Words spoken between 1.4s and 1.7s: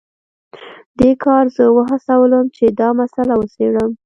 زه